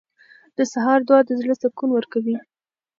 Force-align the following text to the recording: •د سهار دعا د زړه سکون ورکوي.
•د 0.57 0.59
سهار 0.73 0.99
دعا 1.07 1.19
د 1.25 1.29
زړه 1.41 1.55
سکون 1.61 1.89
ورکوي. 1.93 2.37